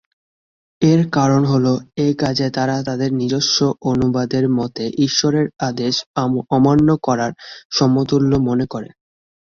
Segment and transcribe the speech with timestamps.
[0.81, 1.65] এর কারণ হল
[1.97, 3.57] এ কাজে তারা তাদের নিজস্ব
[3.89, 5.95] অনুবাদের মতে ঈশ্বরের আদেশ
[6.51, 7.31] অমান্য করার
[7.71, 8.89] সমতুল্য মনে করে।